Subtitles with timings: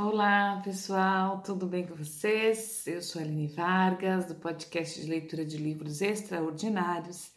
[0.00, 2.86] Olá, pessoal, tudo bem com vocês?
[2.86, 7.32] Eu sou a Aline Vargas, do podcast de leitura de livros extraordinários,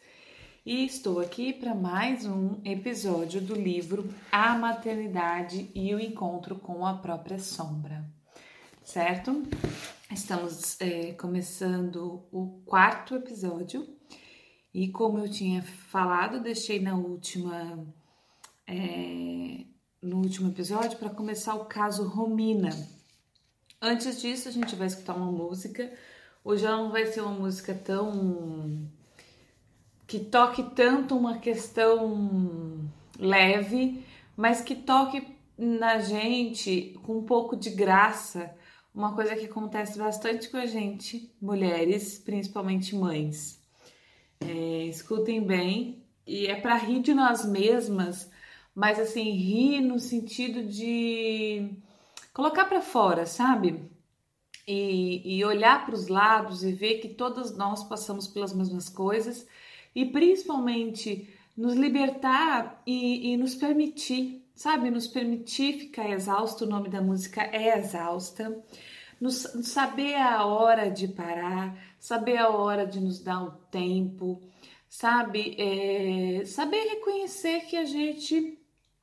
[0.64, 6.86] e estou aqui para mais um episódio do livro A Maternidade e o Encontro com
[6.86, 8.08] a Própria Sombra,
[8.84, 9.42] certo?
[10.08, 13.84] Estamos é, começando o quarto episódio,
[14.72, 17.84] e como eu tinha falado, deixei na última.
[18.68, 19.71] É,
[20.02, 22.70] no último episódio para começar o caso Romina.
[23.80, 25.92] Antes disso, a gente vai escutar uma música.
[26.44, 28.88] Hoje ela não vai ser uma música tão.
[30.06, 34.04] que toque tanto uma questão leve,
[34.36, 35.24] mas que toque
[35.56, 38.52] na gente com um pouco de graça,
[38.92, 43.62] uma coisa que acontece bastante com a gente, mulheres, principalmente mães.
[44.40, 48.31] É, escutem bem, e é para rir de nós mesmas
[48.74, 51.70] mas assim, rir no sentido de
[52.32, 53.90] colocar para fora, sabe?
[54.66, 59.46] E, e olhar para os lados e ver que todas nós passamos pelas mesmas coisas
[59.94, 64.90] e principalmente nos libertar e, e nos permitir, sabe?
[64.90, 66.64] Nos permitir ficar exausto.
[66.64, 68.62] O nome da música é Exausta.
[69.20, 74.40] Nos, saber a hora de parar, saber a hora de nos dar o tempo,
[74.88, 75.54] sabe?
[75.58, 78.61] É, saber reconhecer que a gente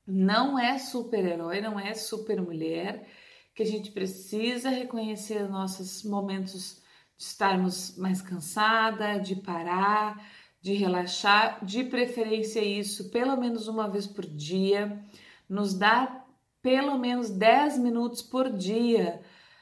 [0.10, 3.08] não é super-herói, não é super-mulher,
[3.54, 6.82] que a gente precisa reconhecer nossos momentos
[7.18, 10.22] de estarmos mais cansada, de parar,
[10.62, 15.04] de relaxar, de preferência isso pelo menos uma vez por dia,
[15.48, 16.26] nos dar
[16.62, 19.22] pelo menos 10 minutos por dia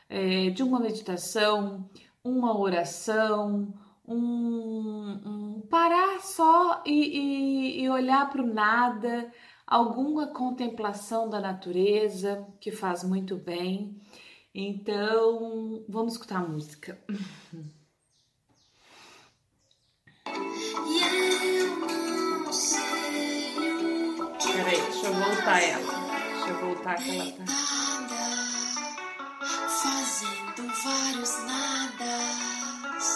[0.09, 1.89] é, de uma meditação,
[2.23, 3.73] uma oração,
[4.08, 9.32] um, um parar só e, e, e olhar para o nada,
[9.68, 14.00] alguma contemplação da natureza que faz muito bem.
[14.56, 16.98] Então, vamos escutar a música.
[24.42, 26.08] Peraí, deixa eu voltar ela.
[26.34, 27.45] Deixa eu voltar que ela tá.
[29.67, 33.08] Fazendo vários nadas,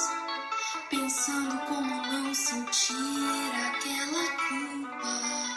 [0.89, 2.93] pensando como não sentir
[3.55, 5.50] aquela culpa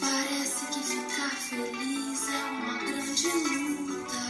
[0.00, 4.25] Parece que ficar feliz é uma grande luta.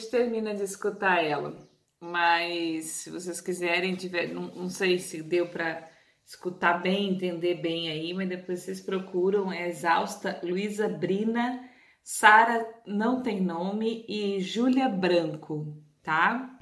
[0.00, 1.68] Gente termina de escutar ela.
[2.00, 5.86] Mas se vocês quiserem, tiver, não, não sei se deu para
[6.24, 11.68] escutar bem, entender bem aí, mas depois vocês procuram, é Exausta, Luísa Brina,
[12.02, 16.58] Sara não tem nome e Júlia Branco, tá?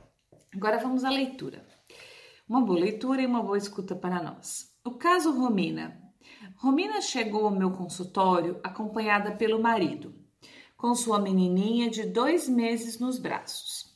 [0.52, 1.64] Agora vamos à leitura.
[2.48, 4.74] Uma boa leitura e uma boa escuta para nós.
[4.84, 6.00] O caso Romina.
[6.56, 10.14] Romina chegou ao meu consultório acompanhada pelo marido,
[10.78, 13.92] com sua menininha de dois meses nos braços.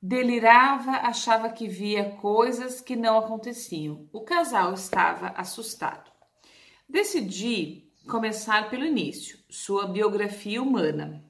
[0.00, 4.06] Delirava, achava que via coisas que não aconteciam.
[4.12, 6.12] O casal estava assustado.
[6.86, 11.24] Decidi começar pelo início, sua biografia humana.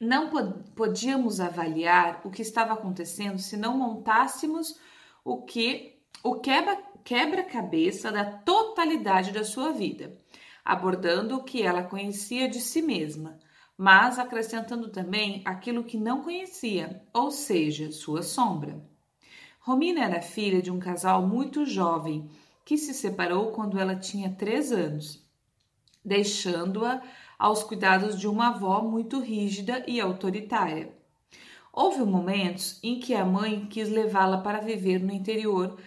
[0.00, 4.80] Não pod podíamos avaliar o que estava acontecendo se não montássemos
[5.22, 10.18] o que o quebra quebra-cabeça da totalidade da sua vida,
[10.64, 13.38] abordando o que ela conhecia de si mesma,
[13.76, 18.80] mas acrescentando também aquilo que não conhecia, ou seja, sua sombra.
[19.60, 22.28] Romina era filha de um casal muito jovem
[22.64, 25.24] que se separou quando ela tinha três anos,
[26.04, 27.02] deixando-a
[27.38, 30.92] aos cuidados de uma avó muito rígida e autoritária.
[31.72, 35.78] Houve momentos em que a mãe quis levá-la para viver no interior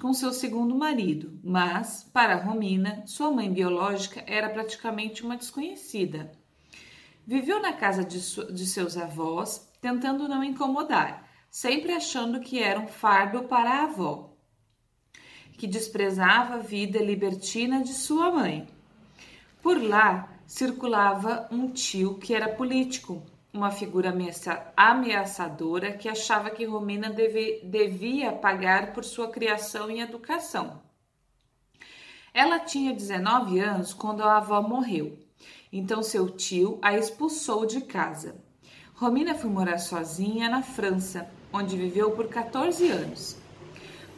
[0.00, 6.32] com seu segundo marido, mas, para Romina, sua mãe biológica era praticamente uma desconhecida.
[7.30, 8.18] Viveu na casa de,
[8.52, 14.34] de seus avós, tentando não incomodar, sempre achando que era um fardo para a avó,
[15.52, 18.68] que desprezava a vida libertina de sua mãe.
[19.62, 23.22] Por lá circulava um tio que era político,
[23.52, 24.12] uma figura
[24.76, 30.82] ameaçadora que achava que Romina deve, devia pagar por sua criação e educação.
[32.34, 35.29] Ela tinha 19 anos quando a avó morreu,
[35.72, 38.34] então seu tio a expulsou de casa.
[38.94, 43.36] Romina foi morar sozinha na França, onde viveu por 14 anos,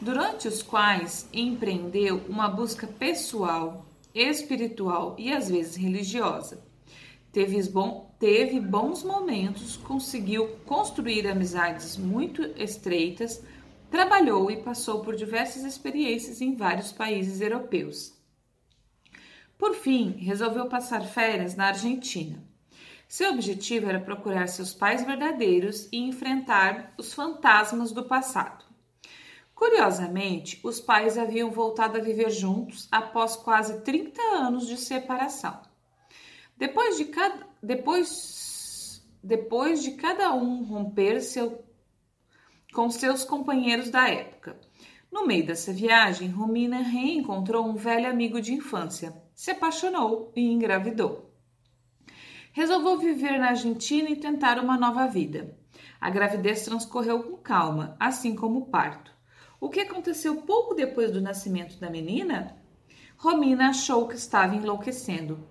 [0.00, 6.62] durante os quais empreendeu uma busca pessoal, espiritual e às vezes religiosa.
[7.30, 13.42] Teve, bom, teve bons momentos, conseguiu construir amizades muito estreitas,
[13.90, 18.12] trabalhou e passou por diversas experiências em vários países europeus.
[19.62, 22.42] Por fim, resolveu passar férias na Argentina.
[23.06, 28.64] Seu objetivo era procurar seus pais verdadeiros e enfrentar os fantasmas do passado.
[29.54, 35.62] Curiosamente, os pais haviam voltado a viver juntos após quase 30 anos de separação.
[36.56, 41.64] Depois de cada, depois, depois de cada um romper seu,
[42.74, 44.58] com seus companheiros da época.
[45.12, 51.30] No meio dessa viagem, Romina reencontrou um velho amigo de infância, se apaixonou e engravidou.
[52.50, 55.54] Resolveu viver na Argentina e tentar uma nova vida.
[56.00, 59.12] A gravidez transcorreu com calma, assim como o parto.
[59.60, 62.56] O que aconteceu pouco depois do nascimento da menina?
[63.18, 65.46] Romina achou que estava enlouquecendo.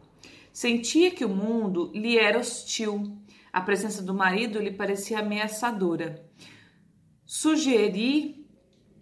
[0.52, 3.16] Sentia que o mundo lhe era hostil.
[3.54, 6.28] A presença do marido lhe parecia ameaçadora.
[7.26, 8.41] Sugeri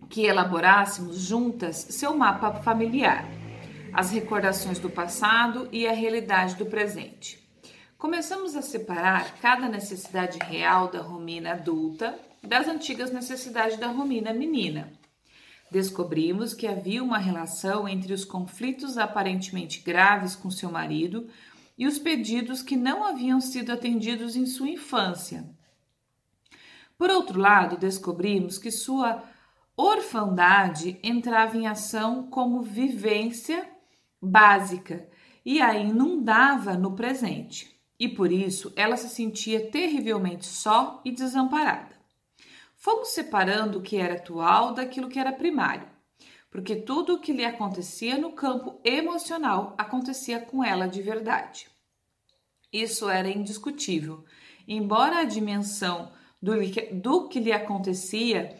[0.09, 3.25] que elaborássemos juntas seu mapa familiar,
[3.93, 7.39] as recordações do passado e a realidade do presente.
[7.97, 14.91] Começamos a separar cada necessidade real da Romina adulta das antigas necessidades da Romina menina.
[15.69, 21.27] Descobrimos que havia uma relação entre os conflitos aparentemente graves com seu marido
[21.77, 25.45] e os pedidos que não haviam sido atendidos em sua infância.
[26.97, 29.23] Por outro lado, descobrimos que sua
[29.81, 33.65] orfandade entrava em ação como vivência
[34.21, 35.07] básica
[35.45, 41.97] e a inundava no presente, e por isso ela se sentia terrivelmente só e desamparada.
[42.75, 45.87] Fomos separando o que era atual daquilo que era primário,
[46.51, 51.67] porque tudo o que lhe acontecia no campo emocional acontecia com ela de verdade.
[52.71, 54.25] Isso era indiscutível,
[54.67, 56.11] embora a dimensão
[56.41, 56.51] do,
[56.91, 58.59] do que lhe acontecia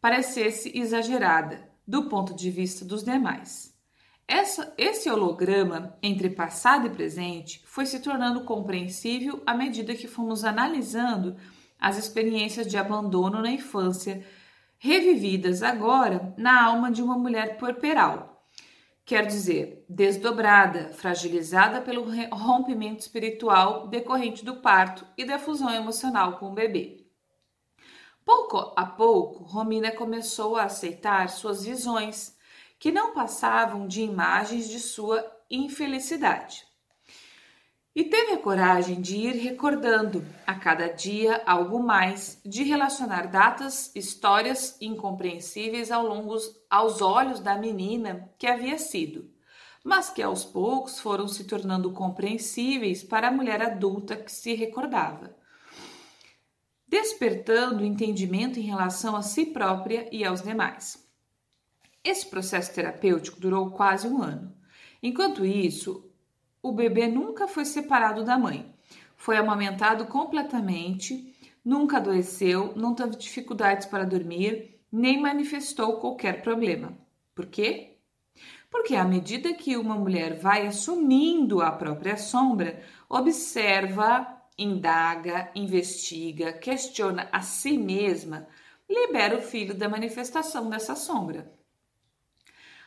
[0.00, 3.74] parecesse exagerada do ponto de vista dos demais.
[4.26, 10.44] Essa, esse holograma entre passado e presente foi se tornando compreensível à medida que fomos
[10.44, 11.34] analisando
[11.80, 14.22] as experiências de abandono na infância,
[14.78, 18.44] revividas agora na alma de uma mulher puerperal.
[19.02, 26.50] Quer dizer, desdobrada, fragilizada pelo rompimento espiritual decorrente do parto e da fusão emocional com
[26.50, 27.07] o bebê.
[28.28, 32.36] Pouco a pouco, Romina começou a aceitar suas visões,
[32.78, 36.62] que não passavam de imagens de sua infelicidade.
[37.96, 43.90] E teve a coragem de ir recordando a cada dia algo mais, de relacionar datas,
[43.96, 46.36] histórias incompreensíveis ao longo
[46.68, 49.24] aos olhos da menina que havia sido,
[49.82, 55.37] mas que aos poucos foram se tornando compreensíveis para a mulher adulta que se recordava,
[56.88, 61.06] despertando entendimento em relação a si própria e aos demais.
[62.02, 64.52] Esse processo terapêutico durou quase um ano.
[65.02, 66.10] Enquanto isso,
[66.62, 68.74] o bebê nunca foi separado da mãe.
[69.16, 76.96] Foi amamentado completamente, nunca adoeceu, não teve dificuldades para dormir, nem manifestou qualquer problema.
[77.34, 77.98] Por quê?
[78.70, 87.28] Porque à medida que uma mulher vai assumindo a própria sombra, observa, indaga, investiga, questiona
[87.30, 88.48] a si mesma,
[88.88, 91.52] libera o filho da manifestação dessa sombra.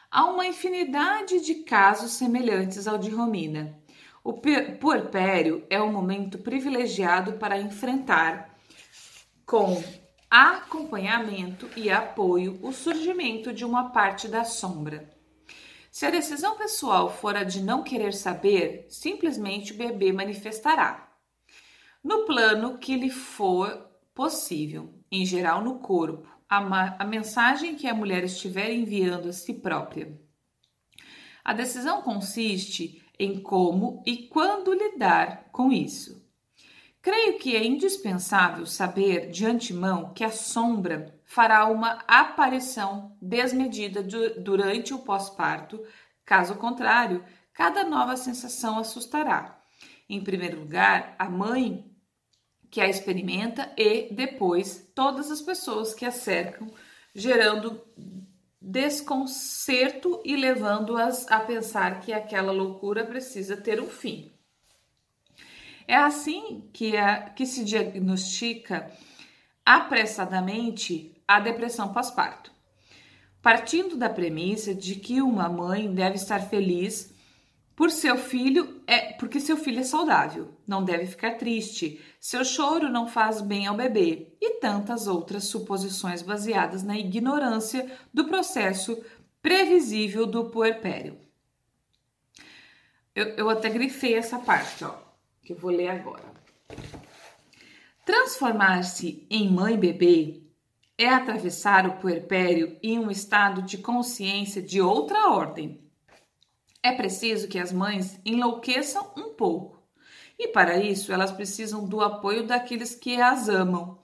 [0.09, 3.79] Há uma infinidade de casos semelhantes ao de Romina.
[4.23, 8.53] O puerpério é um momento privilegiado para enfrentar
[9.45, 9.81] com
[10.29, 15.09] acompanhamento e apoio o surgimento de uma parte da sombra.
[15.91, 21.10] Se a decisão pessoal for a de não querer saber, simplesmente o bebê manifestará.
[22.03, 26.57] No plano que lhe for possível, em geral no corpo, a,
[27.01, 30.19] a mensagem que a mulher estiver enviando a si própria.
[31.43, 36.21] A decisão consiste em como e quando lidar com isso.
[37.01, 44.93] Creio que é indispensável saber de antemão que a sombra fará uma aparição desmedida durante
[44.93, 45.83] o pós-parto,
[46.25, 49.59] caso contrário, cada nova sensação assustará.
[50.07, 51.90] Em primeiro lugar, a mãe
[52.71, 56.67] que a experimenta e depois todas as pessoas que a cercam,
[57.13, 57.81] gerando
[58.61, 64.31] desconcerto e levando-as a pensar que aquela loucura precisa ter um fim.
[65.85, 68.89] É assim que, a, que se diagnostica
[69.65, 72.51] apressadamente a depressão pós-parto.
[73.41, 77.10] Partindo da premissa de que uma mãe deve estar feliz
[77.75, 82.01] por seu filho é porque seu filho é saudável, não deve ficar triste.
[82.19, 88.25] Seu choro não faz bem ao bebê e tantas outras suposições baseadas na ignorância do
[88.25, 89.03] processo
[89.41, 91.17] previsível do puerpério.
[93.15, 94.93] Eu, eu até grifei essa parte, ó,
[95.41, 96.23] que eu vou ler agora.
[98.05, 100.43] Transformar-se em mãe bebê
[100.97, 105.81] é atravessar o puerpério em um estado de consciência de outra ordem
[106.83, 109.81] é preciso que as mães enlouqueçam um pouco.
[110.37, 113.99] E para isso, elas precisam do apoio daqueles que as amam,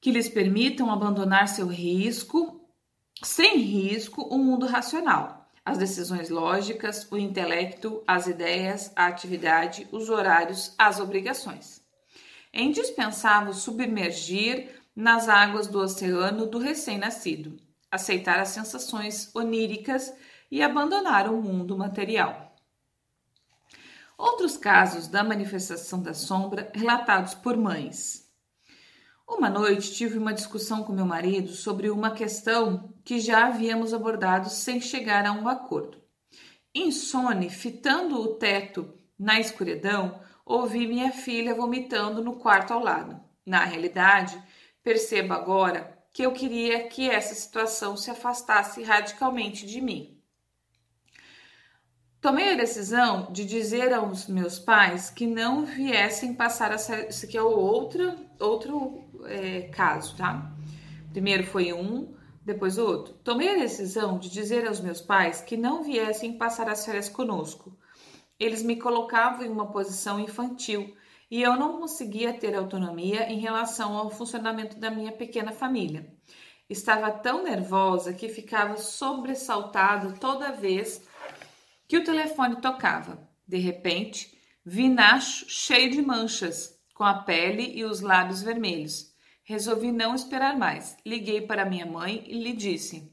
[0.00, 2.66] que lhes permitam abandonar seu risco,
[3.22, 10.08] sem risco, o mundo racional, as decisões lógicas, o intelecto, as ideias, a atividade, os
[10.08, 11.82] horários, as obrigações.
[12.52, 17.58] É indispensável submergir nas águas do oceano do recém-nascido,
[17.90, 20.14] aceitar as sensações oníricas
[20.50, 22.54] e abandonar o mundo material.
[24.18, 28.26] Outros casos da manifestação da sombra relatados por mães.
[29.28, 34.48] Uma noite tive uma discussão com meu marido sobre uma questão que já havíamos abordado
[34.48, 36.00] sem chegar a um acordo.
[36.74, 43.20] Insone, fitando o teto na escuridão, ouvi minha filha vomitando no quarto ao lado.
[43.44, 44.40] Na realidade,
[44.82, 50.15] percebo agora que eu queria que essa situação se afastasse radicalmente de mim.
[52.20, 57.06] Tomei a decisão de dizer aos meus pais que não viessem passar essa.
[57.08, 60.50] Isso aqui é o outro, outro é, caso, tá?
[61.12, 63.14] Primeiro foi um, depois o outro.
[63.22, 67.76] Tomei a decisão de dizer aos meus pais que não viessem passar as férias conosco.
[68.38, 70.94] Eles me colocavam em uma posição infantil
[71.30, 76.12] e eu não conseguia ter autonomia em relação ao funcionamento da minha pequena família.
[76.68, 81.05] Estava tão nervosa que ficava sobressaltada toda vez
[81.88, 83.28] que o telefone tocava.
[83.46, 89.14] De repente, vi Nacho cheio de manchas, com a pele e os lábios vermelhos.
[89.44, 90.96] Resolvi não esperar mais.
[91.04, 93.12] Liguei para minha mãe e lhe disse,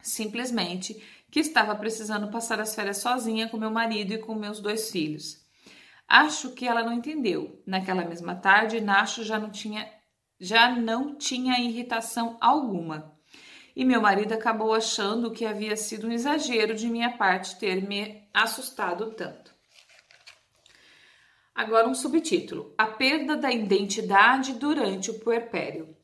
[0.00, 4.90] simplesmente, que estava precisando passar as férias sozinha com meu marido e com meus dois
[4.90, 5.44] filhos.
[6.06, 7.62] Acho que ela não entendeu.
[7.66, 9.92] Naquela mesma tarde, Nacho já não tinha
[10.40, 13.17] já não tinha irritação alguma
[13.78, 18.28] e meu marido acabou achando que havia sido um exagero de minha parte ter me
[18.34, 19.54] assustado tanto.
[21.54, 25.96] Agora um subtítulo: A perda da identidade durante o puerpério.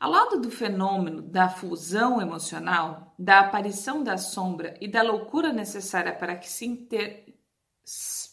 [0.00, 6.12] Ao lado do fenômeno da fusão emocional, da aparição da sombra e da loucura necessária
[6.12, 7.32] para que se, inter...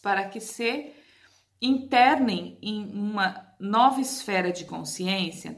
[0.02, 0.92] para que se
[1.60, 5.56] internem em uma nova esfera de consciência,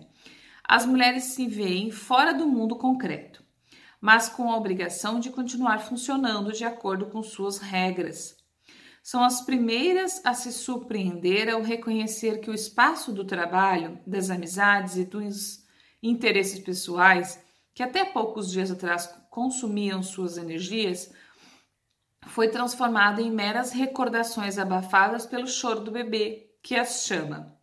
[0.66, 3.44] as mulheres se veem fora do mundo concreto,
[4.00, 8.37] mas com a obrigação de continuar funcionando de acordo com suas regras.
[9.02, 14.97] São as primeiras a se surpreender ao reconhecer que o espaço do trabalho, das amizades
[14.97, 15.62] e dos
[16.02, 17.38] interesses pessoais,
[17.75, 21.12] que até poucos dias atrás consumiam suas energias,
[22.26, 27.54] foi transformado em meras recordações abafadas pelo choro do bebê, que as chama.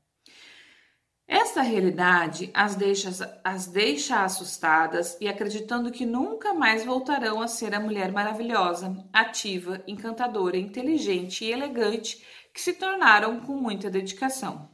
[1.33, 7.73] Esta realidade as deixa, as deixa assustadas e acreditando que nunca mais voltarão a ser
[7.73, 12.21] a mulher maravilhosa, ativa, encantadora, inteligente e elegante
[12.53, 14.69] que se tornaram com muita dedicação.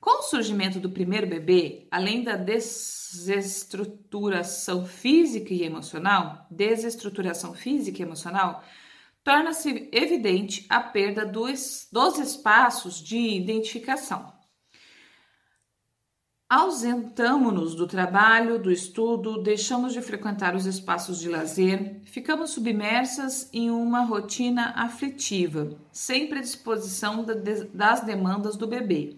[0.00, 8.04] Com o surgimento do primeiro bebê, além da desestruturação física e emocional, desestruturação física e
[8.04, 8.64] emocional,
[9.22, 14.33] torna-se evidente a perda dos, dos espaços de identificação
[16.56, 23.72] Ausentamos-nos do trabalho, do estudo, deixamos de frequentar os espaços de lazer, ficamos submersas em
[23.72, 27.26] uma rotina aflitiva, sempre à disposição
[27.74, 29.16] das demandas do bebê.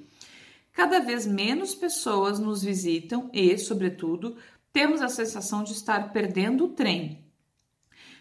[0.72, 4.38] Cada vez menos pessoas nos visitam e, sobretudo,
[4.72, 7.22] temos a sensação de estar perdendo o trem,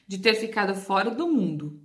[0.06, 1.80] de ter ficado fora do mundo.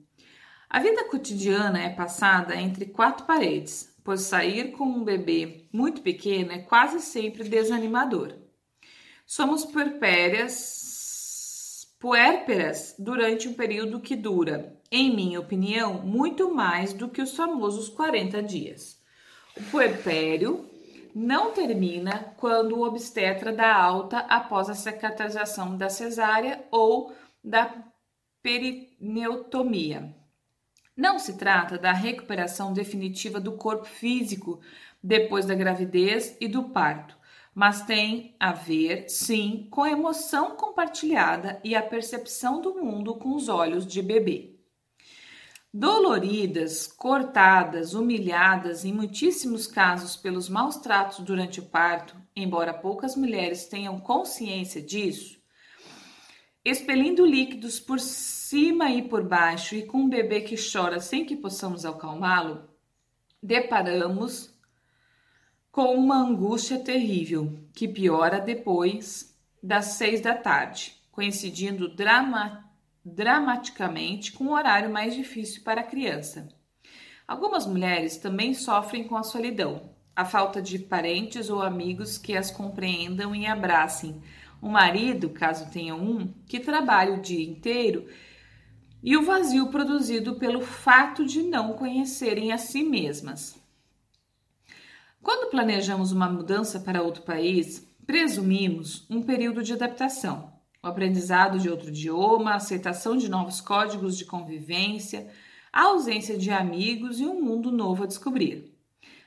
[0.68, 6.52] A vida cotidiana é passada entre quatro paredes, pois sair com um bebê muito pequeno
[6.52, 8.34] é quase sempre desanimador.
[9.26, 17.22] Somos puerpérias, puérperas durante um período que dura, em minha opinião, muito mais do que
[17.22, 18.98] os famosos 40 dias.
[19.56, 20.68] O puerpério
[21.14, 27.72] não termina quando o obstetra dá alta após a cicatrização da cesárea ou da
[28.42, 30.14] perineotomia.
[30.96, 34.60] Não se trata da recuperação definitiva do corpo físico
[35.02, 37.16] depois da gravidez e do parto,
[37.54, 43.34] mas tem a ver, sim, com a emoção compartilhada e a percepção do mundo com
[43.34, 44.56] os olhos de bebê.
[45.72, 53.66] Doloridas, cortadas, humilhadas, em muitíssimos casos pelos maus tratos durante o parto, embora poucas mulheres
[53.66, 55.39] tenham consciência disso,
[56.64, 61.36] expelindo líquidos por cima e por baixo e com um bebê que chora sem que
[61.36, 62.68] possamos acalmá-lo,
[63.42, 64.54] deparamos
[65.72, 72.64] com uma angústia terrível que piora depois das seis da tarde, coincidindo drama,
[73.04, 76.48] dramaticamente com o horário mais difícil para a criança.
[77.26, 82.50] Algumas mulheres também sofrem com a solidão, a falta de parentes ou amigos que as
[82.50, 84.20] compreendam e abracem
[84.60, 88.06] o marido, caso tenha um, que trabalha o dia inteiro,
[89.02, 93.58] e o vazio produzido pelo fato de não conhecerem a si mesmas.
[95.22, 100.52] Quando planejamos uma mudança para outro país, presumimos um período de adaptação,
[100.82, 105.28] o aprendizado de outro idioma, a aceitação de novos códigos de convivência,
[105.72, 108.74] a ausência de amigos e um mundo novo a descobrir.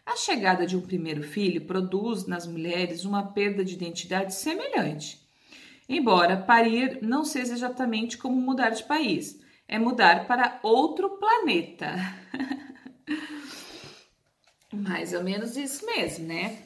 [0.06, 5.23] A chegada de um primeiro filho produz nas mulheres uma perda de identidade semelhante.
[5.88, 11.96] Embora parir não seja exatamente como mudar de país, é mudar para outro planeta.
[14.72, 16.58] Mais ou menos isso mesmo, né?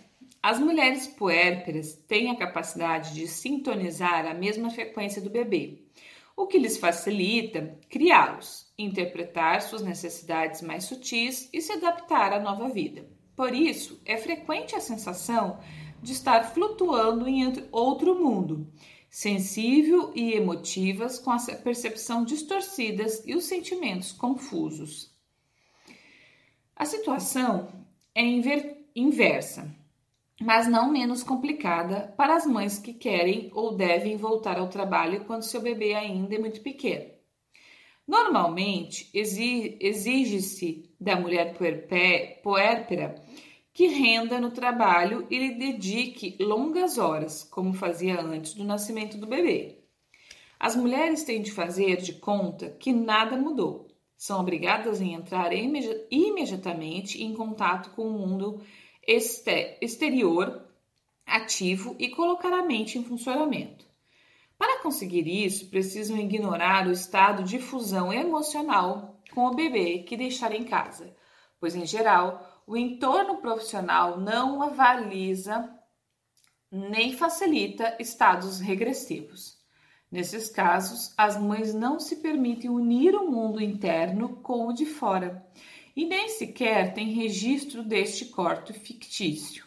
[0.42, 5.80] As mulheres puérperas têm a capacidade de sintonizar a mesma frequência do bebê,
[6.36, 12.70] o que lhes facilita criá-los, interpretar suas necessidades mais sutis e se adaptar à nova
[12.70, 13.06] vida.
[13.36, 15.60] Por isso, é frequente a sensação
[16.02, 18.72] de estar flutuando em outro mundo
[19.18, 25.12] sensível e emotivas, com a percepção distorcidas e os sentimentos confusos.
[26.76, 27.68] A situação
[28.14, 28.22] é
[28.96, 29.76] inversa,
[30.40, 35.42] mas não menos complicada para as mães que querem ou devem voltar ao trabalho quando
[35.42, 37.10] seu bebê ainda é muito pequeno.
[38.08, 41.58] Normalmente, exige-se da mulher
[42.44, 43.16] puérpera
[43.78, 49.28] que renda no trabalho e lhe dedique longas horas, como fazia antes do nascimento do
[49.28, 49.78] bebê.
[50.60, 53.88] As mulheres têm de fazer de conta que nada mudou.
[54.18, 58.60] São obrigadas a entrar imediatamente em contato com o mundo
[59.80, 60.66] exterior
[61.24, 63.86] ativo e colocar a mente em funcionamento.
[64.58, 70.52] Para conseguir isso, precisam ignorar o estado de fusão emocional com o bebê que deixar
[70.52, 71.16] em casa,
[71.60, 75.74] pois, em geral, o entorno profissional não avaliza
[76.70, 79.58] nem facilita estados regressivos.
[80.12, 85.48] Nesses casos, as mães não se permitem unir o mundo interno com o de fora
[85.96, 89.66] e nem sequer têm registro deste corte fictício.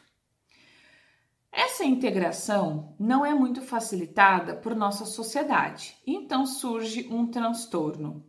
[1.51, 8.25] Essa integração não é muito facilitada por nossa sociedade, então surge um transtorno.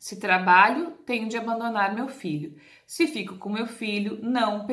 [0.00, 2.58] Se trabalho, tenho de abandonar meu filho.
[2.90, 4.66] Se fico com meu filho, não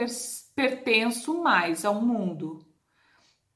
[0.56, 2.66] pertenço mais ao mundo.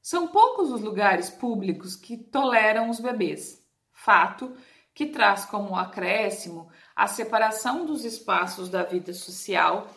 [0.00, 3.60] São poucos os lugares públicos que toleram os bebês.
[3.92, 4.54] Fato
[4.94, 9.88] que traz como acréscimo a separação dos espaços da vida social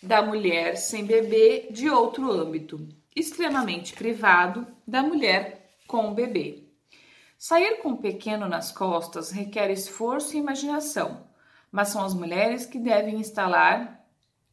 [0.00, 6.68] da mulher sem bebê de outro âmbito, extremamente privado da mulher com o bebê.
[7.36, 11.26] Sair com um pequeno nas costas requer esforço e imaginação,
[11.68, 14.03] mas são as mulheres que devem instalar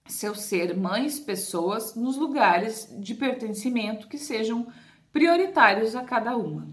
[0.08, 4.68] seu ser mães, pessoas, nos lugares de pertencimento que sejam
[5.12, 6.68] prioritários a cada uma.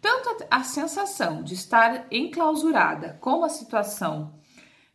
[0.00, 4.34] Tanto a sensação de estar enclausurada como a situação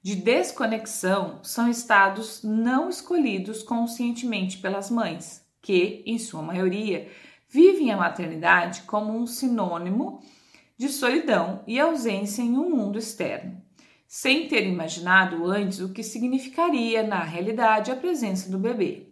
[0.02, 5.42] de desconexão são estados não escolhidos conscientemente pelas mães.
[5.62, 7.08] que, em sua maioria,
[7.48, 10.20] vivem a maternidade como um sinônimo
[10.76, 13.62] de solidão e ausência em um mundo externo,
[14.14, 19.08] sem ter imaginado antes o que significaria, na realidade, a presença do bebê.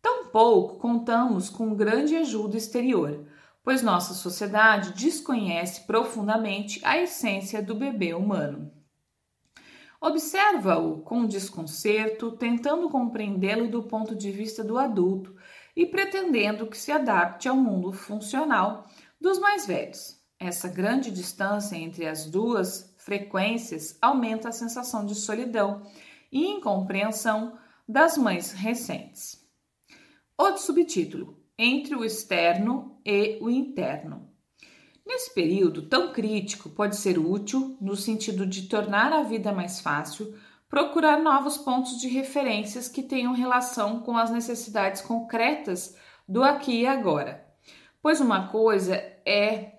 [0.00, 3.26] Tampouco contamos com grande ajuda exterior,
[3.62, 8.72] pois nossa sociedade desconhece profundamente a essência do bebê humano.
[10.00, 15.36] Observa-o com desconcerto, tentando compreendê-lo do ponto de vista do adulto
[15.76, 18.88] e pretendendo que se adapte ao mundo funcional
[19.20, 20.18] dos mais velhos.
[20.40, 25.82] Essa grande distância entre as duas frequências aumenta a sensação de solidão
[26.32, 29.38] e incompreensão das mães recentes.
[30.36, 34.30] Outro subtítulo: Entre o externo e o interno.
[35.06, 40.34] Nesse período tão crítico, pode ser útil, no sentido de tornar a vida mais fácil,
[40.66, 45.94] procurar novos pontos de referências que tenham relação com as necessidades concretas
[46.26, 47.46] do aqui e agora.
[48.00, 49.73] Pois uma coisa é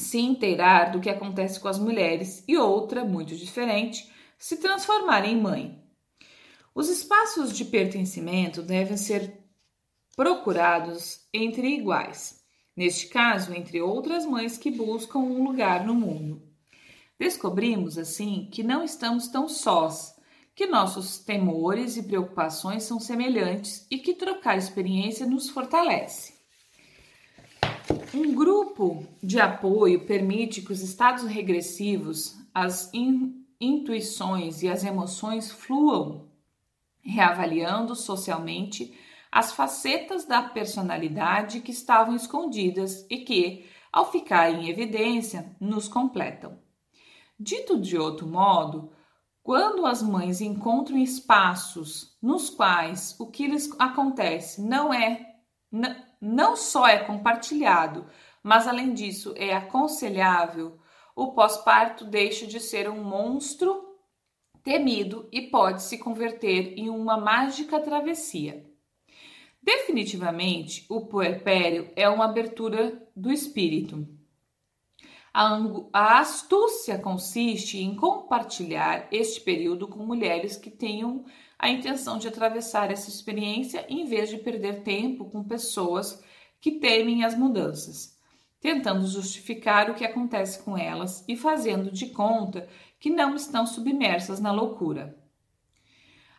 [0.00, 5.40] se inteirar do que acontece com as mulheres e outra, muito diferente, se transformar em
[5.40, 5.80] mãe.
[6.74, 9.38] Os espaços de pertencimento devem ser
[10.16, 12.40] procurados entre iguais
[12.80, 16.42] neste caso, entre outras mães que buscam um lugar no mundo.
[17.18, 20.14] Descobrimos, assim, que não estamos tão sós,
[20.54, 26.39] que nossos temores e preocupações são semelhantes e que trocar experiência nos fortalece.
[28.14, 35.50] Um grupo de apoio permite que os estados regressivos, as in intuições e as emoções
[35.50, 36.28] fluam,
[37.02, 38.96] reavaliando socialmente
[39.30, 46.58] as facetas da personalidade que estavam escondidas e que, ao ficar em evidência, nos completam.
[47.38, 48.90] Dito de outro modo,
[49.42, 55.34] quando as mães encontram espaços nos quais o que lhes acontece não é
[56.20, 58.06] não só é compartilhado,
[58.42, 60.78] mas além disso é aconselhável,
[61.16, 63.90] o pós-parto deixa de ser um monstro
[64.62, 68.68] temido e pode se converter em uma mágica travessia.
[69.62, 74.08] Definitivamente, o puerpério é uma abertura do espírito.
[75.32, 81.24] A, astúcia consiste em compartilhar este período com mulheres que tenham
[81.60, 86.24] a intenção de atravessar essa experiência em vez de perder tempo com pessoas
[86.58, 88.16] que temem as mudanças,
[88.58, 92.66] tentando justificar o que acontece com elas e fazendo de conta
[92.98, 95.14] que não estão submersas na loucura.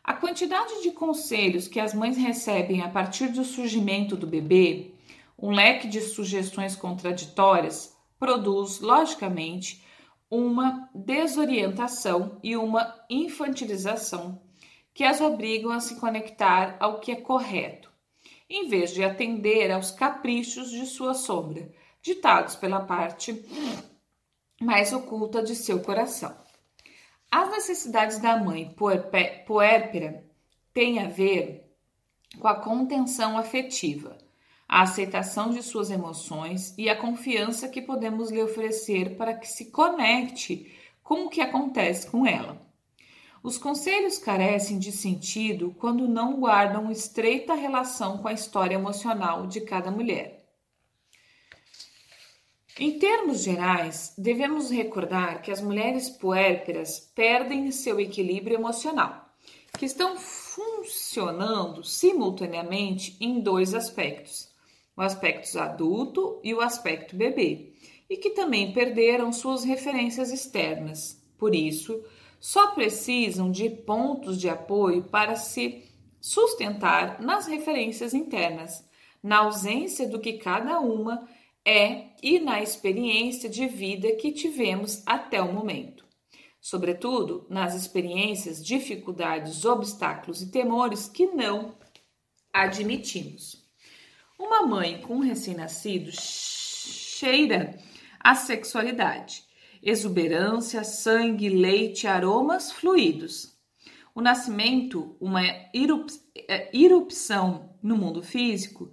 [0.03, 4.95] A quantidade de conselhos que as mães recebem a partir do surgimento do bebê,
[5.37, 9.85] um leque de sugestões contraditórias, produz, logicamente,
[10.31, 14.41] uma desorientação e uma infantilização
[14.93, 17.91] que as obrigam a se conectar ao que é correto,
[18.49, 23.45] em vez de atender aos caprichos de sua sombra, ditados pela parte
[24.59, 26.35] mais oculta de seu coração.
[27.29, 28.75] As necessidades da mãe
[29.45, 30.23] puérpera
[30.73, 31.71] têm a ver
[32.39, 34.17] com a contenção afetiva,
[34.67, 39.71] a aceitação de suas emoções e a confiança que podemos lhe oferecer para que se
[39.71, 40.73] conecte
[41.03, 42.70] com o que acontece com ela.
[43.43, 49.61] Os conselhos carecem de sentido quando não guardam estreita relação com a história emocional de
[49.61, 50.45] cada mulher.
[52.79, 59.29] Em termos gerais, devemos recordar que as mulheres puérperas perdem seu equilíbrio emocional,
[59.77, 64.49] que estão funcionando simultaneamente em dois aspectos:
[64.95, 67.73] o aspecto adulto e o aspecto bebê,
[68.09, 71.21] e que também perderam suas referências externas.
[71.37, 72.03] Por isso,
[72.41, 75.83] só precisam de pontos de apoio para se
[76.19, 78.83] sustentar nas referências internas,
[79.21, 81.29] na ausência do que cada uma
[81.63, 86.03] é e na experiência de vida que tivemos até o momento.
[86.59, 91.75] Sobretudo nas experiências, dificuldades, obstáculos e temores que não
[92.51, 93.63] admitimos.
[94.37, 97.79] Uma mãe com um recém-nascido cheira
[98.19, 99.43] a sexualidade,
[99.81, 103.57] exuberância, sangue, leite, aromas, fluidos.
[104.13, 105.41] O nascimento, uma
[106.71, 108.91] irrupção é, no mundo físico,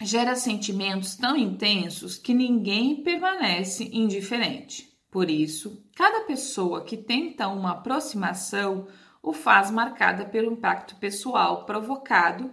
[0.00, 4.92] gera sentimentos tão intensos que ninguém permanece indiferente.
[5.10, 8.88] Por isso, cada pessoa que tenta uma aproximação
[9.22, 12.50] o faz marcada pelo impacto pessoal provocado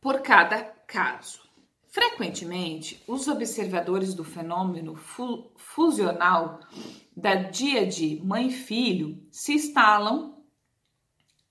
[0.00, 1.43] por cada caso.
[1.94, 6.58] Frequentemente, os observadores do fenômeno fu fusional
[7.16, 10.42] da dia de mãe-filho se instalam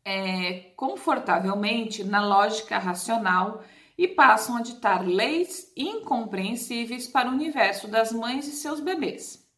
[0.03, 3.63] é, confortavelmente na lógica racional
[3.97, 9.49] e passam a ditar leis incompreensíveis para o universo das mães e seus bebês.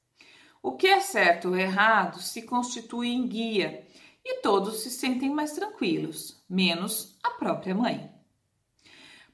[0.61, 3.83] O que é certo ou errado se constitui em guia
[4.23, 8.14] e todos se sentem mais tranquilos, menos a própria mãe.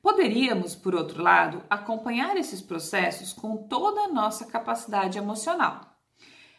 [0.01, 5.81] Poderíamos, por outro lado, acompanhar esses processos com toda a nossa capacidade emocional.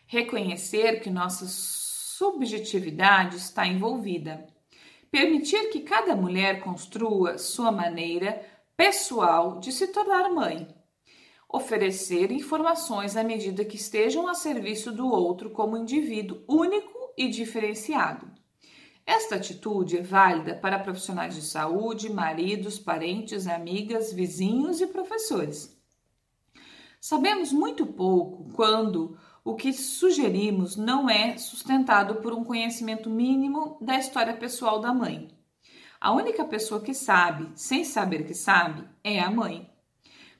[0.07, 4.47] Reconhecer que nossa subjetividade está envolvida.
[5.11, 10.69] Permitir que cada mulher construa sua maneira pessoal de se tornar mãe.
[11.49, 18.42] Oferecer informações à medida que estejam a serviço do outro como indivíduo único e diferenciado.
[19.05, 25.77] Esta atitude é válida para profissionais de saúde, maridos, parentes, amigas, vizinhos e professores.
[27.01, 33.99] Sabemos muito pouco quando o que sugerimos não é sustentado por um conhecimento mínimo da
[33.99, 35.29] história pessoal da mãe.
[36.01, 39.72] A única pessoa que sabe, sem saber que sabe, é a mãe.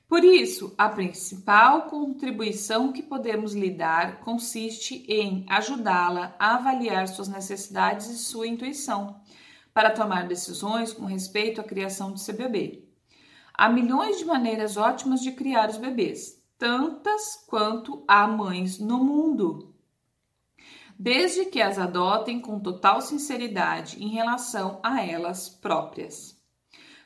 [0.07, 7.27] Por isso, a principal contribuição que podemos lhe dar consiste em ajudá-la a avaliar suas
[7.27, 9.19] necessidades e sua intuição,
[9.73, 12.87] para tomar decisões com respeito à criação de seu bebê.
[13.53, 19.73] Há milhões de maneiras ótimas de criar os bebês, tantas quanto há mães no mundo,
[20.97, 26.32] desde que as adotem com total sinceridade em relação a elas próprias.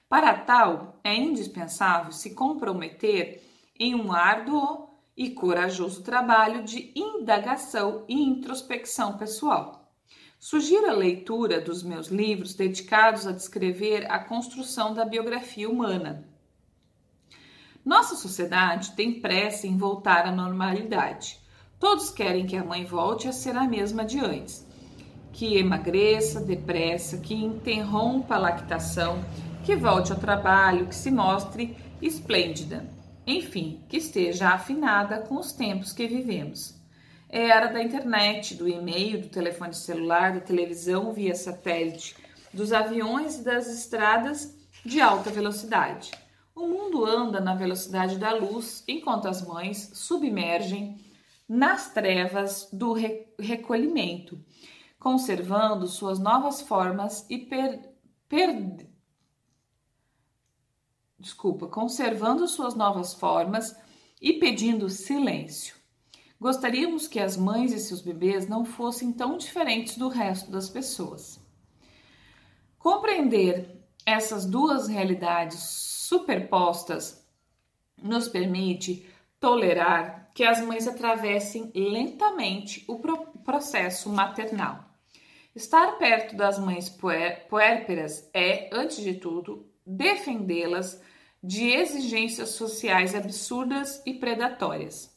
[0.10, 3.43] Para tal, é indispensável se comprometer
[3.78, 9.91] em um árduo e corajoso trabalho de indagação e introspecção pessoal.
[10.39, 16.26] Sugiro a leitura dos meus livros dedicados a descrever a construção da biografia humana.
[17.84, 21.39] Nossa sociedade tem pressa em voltar à normalidade.
[21.80, 24.65] Todos querem que a mãe volte a ser a mesma de antes,
[25.34, 29.24] que emagreça depressa, que interrompa a lactação
[29.67, 32.89] que volte ao trabalho, que se mostre esplêndida,
[33.27, 36.73] enfim, que esteja afinada com os tempos que vivemos.
[37.27, 42.15] É era da internet, do e-mail, do telefone celular, da televisão via satélite,
[42.53, 46.12] dos aviões e das estradas de alta velocidade.
[46.56, 50.97] O mundo anda na velocidade da luz, enquanto as mães submergem
[51.45, 52.95] nas trevas do
[53.38, 54.39] recolhimento,
[54.97, 57.82] conservando suas novas formas e per,
[58.30, 58.88] per,
[61.19, 63.75] desculpa, conservando suas novas formas
[64.21, 65.75] e pedindo silêncio.
[66.39, 71.39] Gostaríamos que as mães e seus bebês não fossem tão diferentes do resto das pessoas.
[72.77, 77.27] Compreender essas duas realidades superpostas
[78.01, 79.06] nos permite
[79.39, 82.99] tolerar que as mães atravessem lentamente o
[83.43, 84.86] processo maternal.
[85.56, 91.02] Estar perto das mães puérperas é, antes de tudo, defendê-las
[91.41, 95.15] de exigências sociais absurdas e predatórias.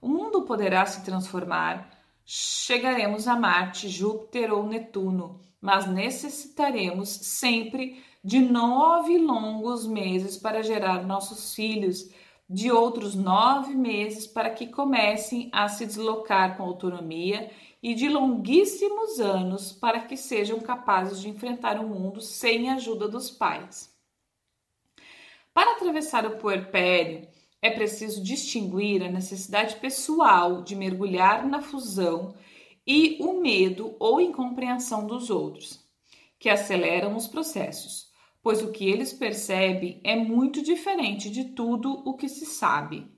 [0.00, 1.90] O mundo poderá se transformar,
[2.24, 11.06] chegaremos a Marte, Júpiter ou Netuno, mas necessitaremos sempre de nove longos meses para gerar
[11.06, 12.10] nossos filhos,
[12.48, 17.50] de outros nove meses para que comecem a se deslocar com autonomia
[17.82, 23.06] e de longuíssimos anos para que sejam capazes de enfrentar o mundo sem a ajuda
[23.06, 23.97] dos pais.
[25.58, 27.26] Para atravessar o puerpério,
[27.60, 32.32] é preciso distinguir a necessidade pessoal de mergulhar na fusão
[32.86, 35.84] e o medo ou incompreensão dos outros,
[36.38, 38.06] que aceleram os processos,
[38.40, 43.08] pois o que eles percebem é muito diferente de tudo o que se sabe.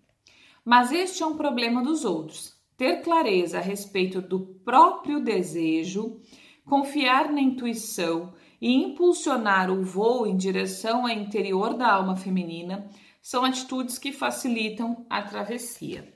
[0.64, 2.54] Mas este é um problema dos outros.
[2.74, 6.18] Ter clareza a respeito do próprio desejo,
[6.64, 12.88] confiar na intuição e impulsionar o voo em direção ao interior da alma feminina
[13.22, 16.12] são atitudes que facilitam a travessia.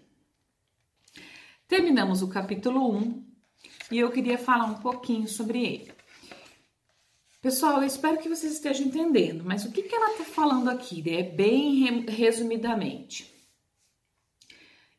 [1.66, 3.24] Terminamos o capítulo 1
[3.90, 5.92] e eu queria falar um pouquinho sobre ele.
[7.40, 11.02] Pessoal, eu espero que vocês estejam entendendo, mas o que, que ela está falando aqui,
[11.02, 11.22] né?
[11.22, 13.32] Bem resumidamente.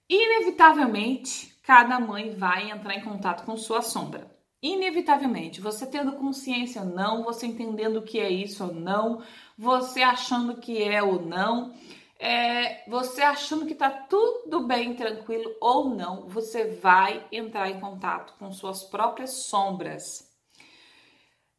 [0.07, 4.34] Inevitavelmente, cada mãe vai entrar em contato com sua sombra
[4.65, 9.21] inevitavelmente, você tendo consciência ou não, você entendendo o que é isso ou não,
[9.55, 11.73] você achando que é ou não,
[12.19, 18.33] é, você achando que tá tudo bem, tranquilo ou não, você vai entrar em contato
[18.39, 20.33] com suas próprias sombras.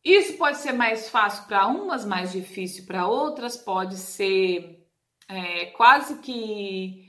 [0.05, 4.85] Isso pode ser mais fácil para umas, mais difícil para outras, pode ser
[5.29, 7.07] é, quase que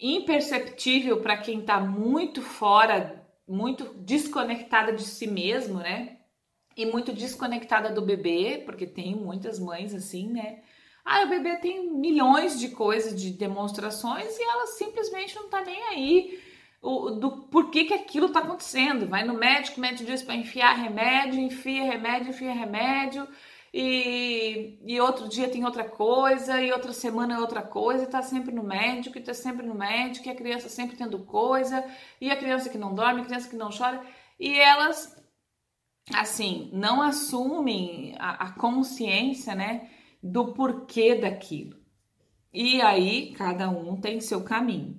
[0.00, 3.15] imperceptível para quem está muito fora
[3.46, 6.16] muito desconectada de si mesmo, né?
[6.76, 10.58] e muito desconectada do bebê, porque tem muitas mães assim, né?
[11.04, 15.82] Ah, o bebê tem milhões de coisas, de demonstrações, e ela simplesmente não tá nem
[15.84, 16.38] aí
[16.82, 19.06] o, do porquê que aquilo tá acontecendo.
[19.06, 23.26] Vai no médico, o médico diz para enfiar remédio, enfia remédio, enfia remédio,
[23.78, 28.22] e, e outro dia tem outra coisa, e outra semana é outra coisa, e tá
[28.22, 31.84] sempre no médico, e tá sempre no médico, e a criança sempre tendo coisa,
[32.18, 34.02] e a criança que não dorme, a criança que não chora,
[34.40, 35.22] e elas
[36.14, 39.90] assim, não assumem a, a consciência, né,
[40.22, 41.76] do porquê daquilo.
[42.54, 44.98] E aí cada um tem seu caminho.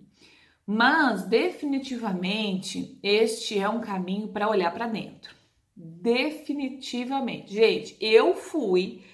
[0.68, 5.37] Mas definitivamente este é um caminho para olhar para dentro.
[5.80, 7.54] Definitivamente.
[7.54, 9.06] Gente, eu fui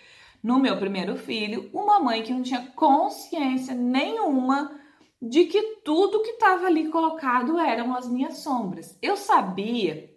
[0.42, 4.80] no meu primeiro filho uma mãe que não tinha consciência nenhuma
[5.22, 8.98] de que tudo que estava ali colocado eram as minhas sombras.
[9.02, 10.10] Eu sabia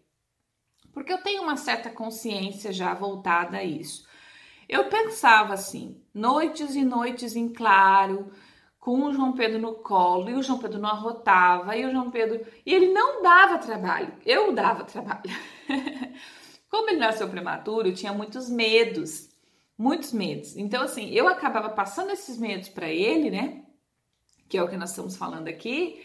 [0.92, 4.06] porque eu tenho uma certa consciência já voltada a isso.
[4.68, 8.30] Eu pensava assim, noites e noites em claro,
[8.86, 12.08] com o João Pedro no colo, e o João Pedro não arrotava, e o João
[12.08, 12.46] Pedro.
[12.64, 15.28] E ele não dava trabalho, eu dava trabalho.
[16.70, 19.28] Como ele nasceu prematuro, eu tinha muitos medos,
[19.76, 20.56] muitos medos.
[20.56, 23.64] Então, assim, eu acabava passando esses medos para ele, né?
[24.48, 26.00] Que é o que nós estamos falando aqui,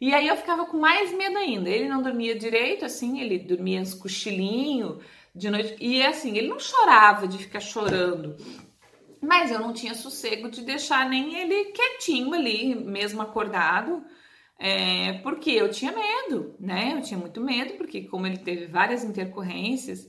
[0.00, 1.70] e aí eu ficava com mais medo ainda.
[1.70, 4.98] Ele não dormia direito, assim, ele dormia uns cochilinho
[5.32, 5.76] de noite.
[5.80, 8.36] E assim, ele não chorava de ficar chorando.
[9.26, 14.04] Mas eu não tinha sossego de deixar nem ele quietinho ali, mesmo acordado.
[14.58, 16.94] É, porque eu tinha medo, né?
[16.96, 20.08] Eu tinha muito medo, porque como ele teve várias intercorrências.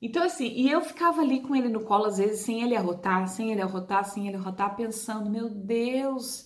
[0.00, 3.26] Então, assim, e eu ficava ali com ele no colo, às vezes, sem ele arrotar,
[3.28, 6.45] sem ele arrotar, sem ele arrotar, pensando, meu Deus,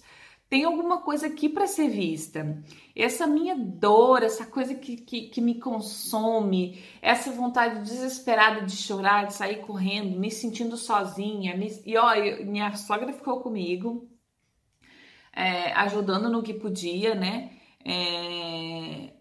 [0.51, 2.61] tem alguma coisa aqui para ser vista.
[2.95, 9.29] Essa minha dor, essa coisa que, que, que, me consome, essa vontade desesperada de chorar,
[9.29, 11.57] de sair correndo, me sentindo sozinha.
[11.57, 11.69] Me...
[11.87, 12.11] E ó,
[12.45, 14.11] minha sogra ficou comigo,
[15.33, 17.53] é, ajudando no que podia, né?
[17.85, 19.15] É...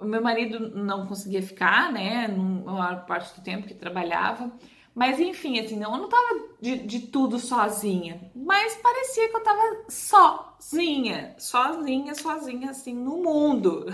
[0.00, 2.26] O meu marido não conseguia ficar, né?
[2.26, 4.52] Numa parte do tempo que trabalhava.
[4.94, 9.84] Mas enfim, assim, eu não tava de, de tudo sozinha, mas parecia que eu tava
[9.88, 13.86] sozinha, sozinha, sozinha, assim, no mundo.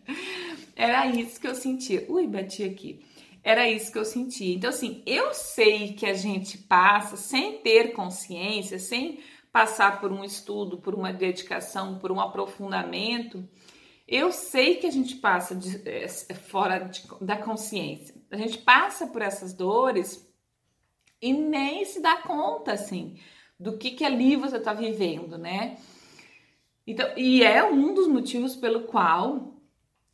[0.76, 2.04] Era isso que eu sentia.
[2.08, 3.02] Ui, bati aqui.
[3.42, 4.54] Era isso que eu sentia.
[4.54, 9.20] Então, assim, eu sei que a gente passa sem ter consciência, sem
[9.50, 13.48] passar por um estudo, por uma dedicação, por um aprofundamento.
[14.06, 18.14] Eu sei que a gente passa de, é, fora de, da consciência.
[18.30, 20.25] A gente passa por essas dores
[21.20, 23.18] e nem se dá conta, assim,
[23.58, 25.76] do que que ali você está vivendo, né?
[26.86, 29.54] Então, e é um dos motivos pelo qual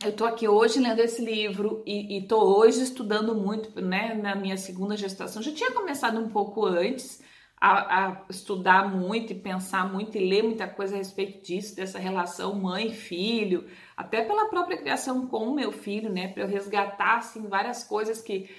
[0.04, 4.34] eu tô aqui hoje lendo esse livro e, e tô hoje estudando muito, né, na
[4.34, 5.42] minha segunda gestação.
[5.42, 7.22] Já tinha começado um pouco antes
[7.60, 11.98] a, a estudar muito e pensar muito e ler muita coisa a respeito disso, dessa
[11.98, 17.46] relação mãe-filho, até pela própria criação com o meu filho, né, para eu resgatar, assim,
[17.46, 18.50] várias coisas que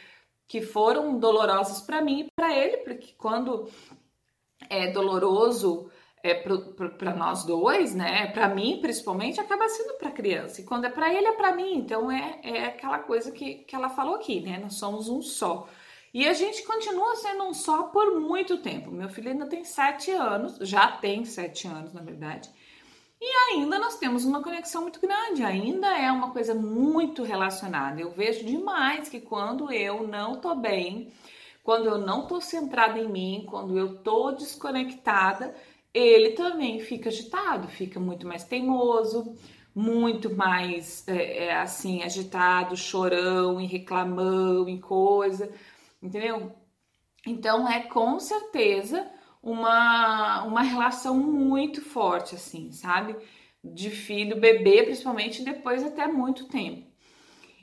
[0.47, 3.69] que foram dolorosas para mim e para ele, porque quando
[4.69, 5.89] é doloroso
[6.23, 8.27] é, para nós dois, né?
[8.27, 10.61] Para mim, principalmente, acaba sendo para criança.
[10.61, 11.75] E quando é para ele, é para mim.
[11.75, 14.57] Então é, é aquela coisa que, que ela falou aqui, né?
[14.57, 15.67] Nós somos um só.
[16.13, 18.91] E a gente continua sendo um só por muito tempo.
[18.91, 22.49] Meu filho ainda tem sete anos, já tem sete anos, na verdade.
[23.25, 28.01] E ainda nós temos uma conexão muito grande, ainda é uma coisa muito relacionada.
[28.01, 31.09] Eu vejo demais que quando eu não tô bem,
[31.63, 35.55] quando eu não tô centrada em mim, quando eu tô desconectada,
[35.93, 39.33] ele também fica agitado, fica muito mais teimoso,
[39.73, 45.49] muito mais é, é, assim, agitado, chorão e reclamão e coisa,
[46.01, 46.51] entendeu?
[47.25, 49.09] Então é com certeza
[49.43, 53.15] uma, uma relação muito forte, assim, sabe?
[53.61, 56.87] De filho, bebê, principalmente, depois até muito tempo.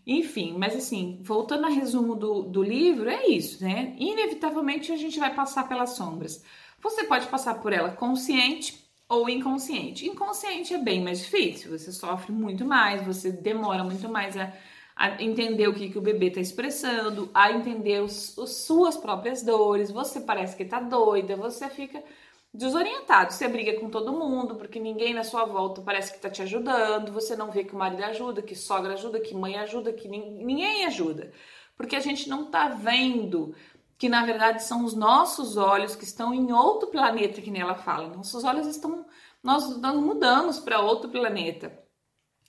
[0.07, 3.95] Enfim, mas assim, voltando a resumo do, do livro, é isso, né?
[3.99, 6.45] Inevitavelmente a gente vai passar pelas sombras.
[6.83, 10.07] Você pode passar por ela consciente ou inconsciente.
[10.07, 14.53] Inconsciente é bem mais difícil, você sofre muito mais, você demora muito mais a
[15.01, 19.43] a entender o que, que o bebê está expressando, a entender os, as suas próprias
[19.43, 19.91] dores.
[19.91, 22.05] Você parece que está doida, você fica
[22.53, 23.33] desorientado.
[23.33, 27.13] Você briga com todo mundo porque ninguém na sua volta parece que está te ajudando.
[27.13, 30.85] Você não vê que o marido ajuda, que sogra ajuda, que mãe ajuda, que ninguém
[30.85, 31.33] ajuda.
[31.79, 33.55] Porque a gente não está vendo
[33.97, 38.15] que na verdade são os nossos olhos que estão em outro planeta, que nela fala.
[38.15, 39.07] Nossos olhos estão.
[39.43, 41.80] Nós, nós mudamos para outro planeta.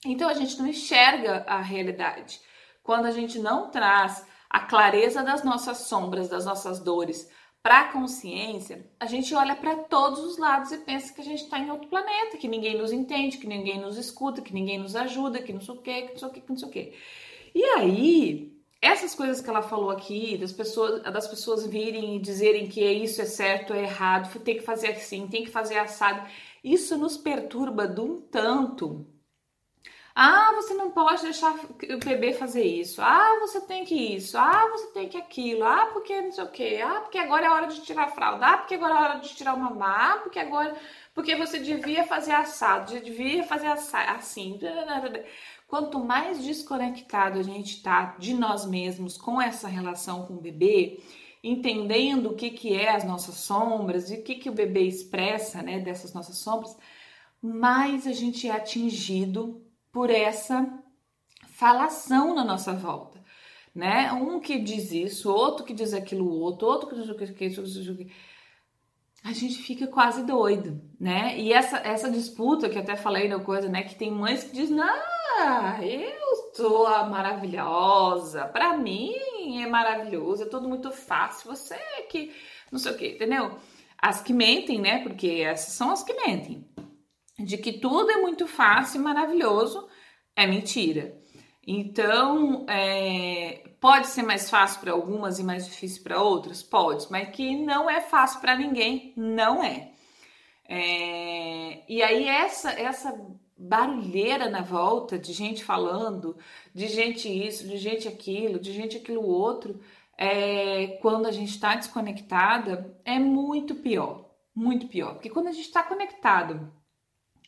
[0.06, 2.42] Então a gente não enxerga a realidade.
[2.84, 7.30] Quando a gente não traz a clareza das nossas sombras, das nossas dores
[7.62, 11.44] para a consciência, a gente olha para todos os lados e pensa que a gente
[11.44, 14.96] está em outro planeta, que ninguém nos entende, que ninguém nos escuta, que ninguém nos
[14.96, 16.72] ajuda, que não sei o que, que não sei o que, que não sei o
[16.72, 16.94] que.
[17.54, 22.68] E aí, essas coisas que ela falou aqui, das pessoas, das pessoas virem e dizerem
[22.68, 26.28] que é isso é certo, é errado, tem que fazer assim, tem que fazer assado,
[26.64, 29.06] isso nos perturba de um tanto
[30.14, 33.02] ah, você não pode deixar o bebê fazer isso.
[33.02, 34.38] Ah, você tem que isso.
[34.38, 35.64] Ah, você tem que aquilo.
[35.64, 36.82] Ah, porque não sei o quê.
[36.84, 38.46] Ah, porque agora é hora de tirar a fralda.
[38.46, 40.14] Ah, porque agora é hora de tirar o mamá.
[40.14, 40.76] Ah, porque agora.
[41.14, 44.60] Porque você devia fazer assado, devia fazer assim.
[45.68, 51.02] Quanto mais desconectado a gente tá de nós mesmos com essa relação com o bebê,
[51.44, 55.62] entendendo o que, que é as nossas sombras e o que, que o bebê expressa
[55.62, 56.78] né, dessas nossas sombras,
[57.42, 60.68] mais a gente é atingido por essa
[61.50, 63.24] falação na nossa volta,
[63.74, 64.12] né?
[64.14, 68.12] Um que diz isso, outro que diz aquilo outro, outro que diz o que, que,
[69.24, 71.38] a gente fica quase doido, né?
[71.38, 73.84] E essa, essa disputa que até falei na coisa, né?
[73.84, 79.14] Que tem mães que dizem, não, eu sou a maravilhosa, para mim
[79.62, 82.34] é maravilhoso, é tudo muito fácil, você é que
[82.72, 83.60] não sei o que, entendeu?
[83.98, 85.04] As que mentem, né?
[85.04, 86.66] Porque essas são as que mentem
[87.40, 89.88] de que tudo é muito fácil e maravilhoso
[90.36, 91.20] é mentira.
[91.66, 96.64] Então, é, pode ser mais fácil para algumas e mais difícil para outras?
[96.64, 99.92] Pode, mas que não é fácil para ninguém, não é.
[100.68, 101.84] é.
[101.88, 103.16] E aí, essa, essa
[103.58, 106.36] barulheira na volta de gente falando,
[106.74, 109.80] de gente isso, de gente aquilo, de gente aquilo outro,
[110.18, 114.32] é, quando a gente está desconectada, é muito pior.
[114.54, 115.14] Muito pior.
[115.14, 116.72] Porque quando a gente está conectado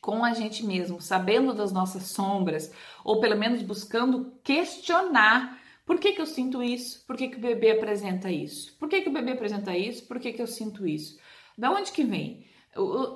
[0.03, 2.69] com a gente mesmo, sabendo das nossas sombras,
[3.05, 7.41] ou pelo menos buscando questionar por que, que eu sinto isso, por que, que o
[7.41, 10.85] bebê apresenta isso, por que, que o bebê apresenta isso, por que, que eu sinto
[10.85, 11.17] isso,
[11.57, 12.45] da onde que vem?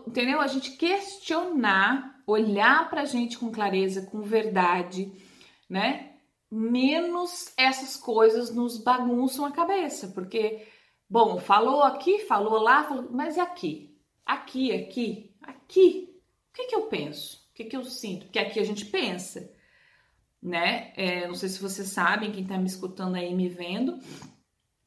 [0.08, 0.40] Entendeu?
[0.40, 5.12] A gente questionar, olhar para a gente com clareza, com verdade,
[5.70, 6.14] né?
[6.50, 10.66] Menos essas coisas nos bagunçam a cabeça, porque,
[11.10, 13.94] bom, falou aqui, falou lá, falou, mas e aqui?
[14.26, 16.07] Aqui, aqui, aqui,
[16.58, 17.38] que, que eu penso?
[17.52, 18.26] O que, que eu sinto?
[18.26, 19.52] Porque aqui a gente pensa,
[20.42, 20.92] né?
[20.96, 24.00] É, não sei se vocês sabem, quem está me escutando aí, me vendo,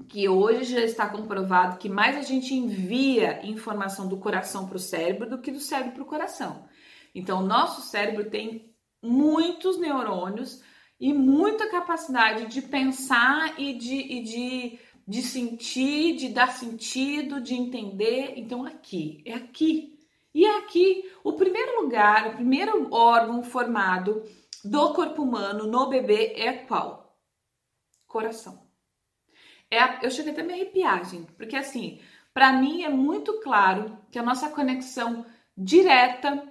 [0.08, 4.80] que hoje já está comprovado que mais a gente envia informação do coração para o
[4.80, 6.64] cérebro do que do cérebro para o coração.
[7.14, 10.62] Então, o nosso cérebro tem muitos neurônios
[10.98, 17.54] e muita capacidade de pensar e de, e de, de sentir, de dar sentido, de
[17.54, 18.34] entender.
[18.36, 19.99] Então, aqui, é aqui
[20.34, 24.22] e aqui, o primeiro lugar, o primeiro órgão formado
[24.64, 27.16] do corpo humano no bebê é qual?
[28.06, 28.66] Coração.
[29.70, 32.00] É, eu cheguei até a me arrepiar, gente, porque assim,
[32.34, 35.24] para mim é muito claro que a nossa conexão
[35.56, 36.50] direta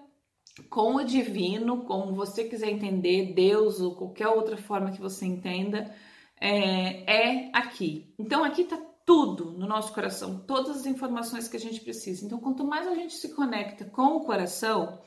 [0.70, 5.94] com o divino, como você quiser entender, Deus ou qualquer outra forma que você entenda,
[6.40, 8.14] é, é aqui.
[8.18, 8.78] Então aqui tá
[9.10, 12.24] tudo no nosso coração, todas as informações que a gente precisa.
[12.24, 15.00] Então, quanto mais a gente se conecta com o coração,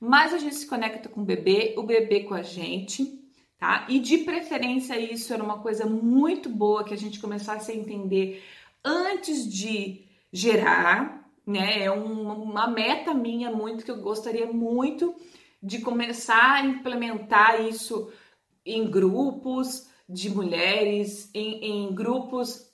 [0.00, 3.22] mais a gente se conecta com o bebê, o bebê com a gente,
[3.58, 3.84] tá?
[3.90, 8.42] E de preferência, isso era uma coisa muito boa que a gente começasse a entender
[8.82, 11.82] antes de gerar, né?
[11.82, 15.14] É uma meta minha muito que eu gostaria muito
[15.62, 18.10] de começar a implementar isso
[18.64, 22.69] em grupos de mulheres, em, em grupos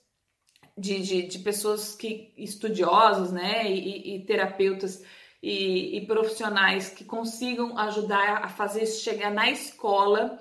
[0.77, 5.03] de, de, de pessoas que estudiosas, né, e, e terapeutas
[5.43, 10.39] e, e, profissionais que consigam ajudar a fazer isso chegar na escola,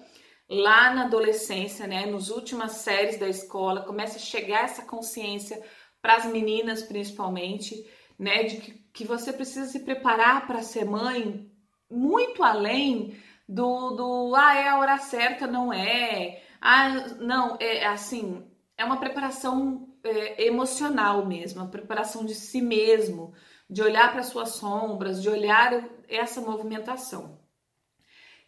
[0.50, 5.62] lá na adolescência, né, nos últimas séries da escola, começa a chegar essa consciência
[6.02, 7.86] para as meninas principalmente,
[8.20, 11.50] né, de que, que você precisa se preparar para ser mãe
[11.90, 13.18] muito além
[13.48, 18.44] do, do ah, é a hora certa, não é, ah, não, é assim,
[18.78, 23.34] é uma preparação é, emocional mesmo, a preparação de si mesmo,
[23.70, 27.40] de olhar para suas sombras, de olhar essa movimentação.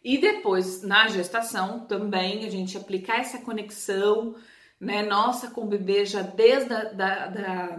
[0.02, 4.36] E depois, na gestação, também a gente aplicar essa conexão,
[4.80, 7.78] né, nossa com o bebê já desde a da, da,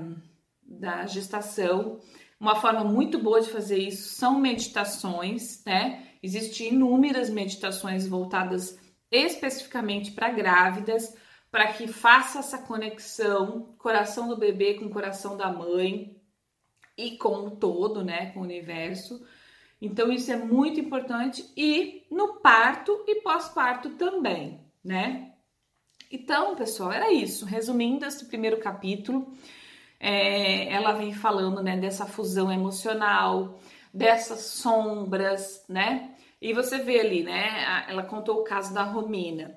[0.61, 1.99] da gestação.
[2.39, 6.05] Uma forma muito boa de fazer isso são meditações, né?
[6.21, 8.77] Existem inúmeras meditações voltadas
[9.09, 11.15] especificamente para grávidas,
[11.51, 16.15] para que faça essa conexão coração do bebê com o coração da mãe
[16.97, 19.25] e com o todo, né, com o universo.
[19.81, 25.33] Então isso é muito importante e no parto e pós-parto também, né?
[26.11, 27.45] Então, pessoal, era isso.
[27.45, 29.31] Resumindo esse primeiro capítulo,
[29.99, 33.59] é, ela vem falando né, dessa fusão emocional,
[33.93, 36.15] dessas sombras, né?
[36.41, 37.85] E você vê ali, né?
[37.87, 39.55] Ela contou o caso da Romina,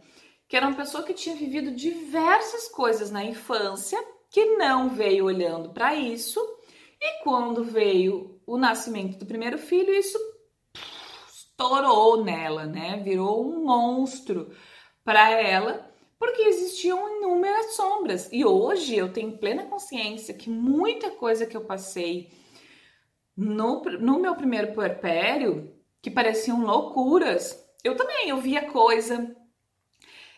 [0.52, 3.98] que era uma pessoa que tinha vivido diversas coisas na infância,
[4.28, 6.38] que não veio olhando para isso,
[7.00, 10.18] e quando veio o nascimento do primeiro filho, isso
[11.26, 13.00] estourou nela, né?
[13.02, 14.54] Virou um monstro
[15.02, 18.28] para ela, porque existiam inúmeras sombras.
[18.30, 22.30] E hoje eu tenho plena consciência que muita coisa que eu passei
[23.34, 29.34] no, no meu primeiro puerpério, que pareciam loucuras, eu também, eu via coisa.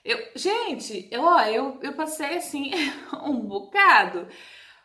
[0.04, 2.70] Eu, gente, eu, ó, eu, eu passei assim
[3.24, 4.28] um bocado.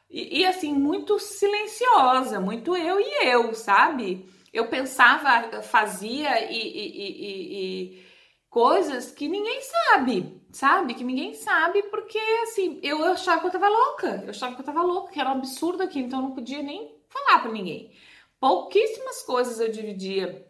[0.09, 4.27] E, e, assim, muito silenciosa, muito eu e eu, sabe?
[4.51, 8.05] Eu pensava, fazia e, e, e
[8.49, 10.95] coisas que ninguém sabe, sabe?
[10.95, 14.65] Que ninguém sabe, porque assim, eu, achava que eu tava louca, eu achava que eu
[14.65, 17.93] tava louca, que era um absurdo aqui, então eu não podia nem falar para ninguém.
[18.39, 20.47] Pouquíssimas coisas eu dividia,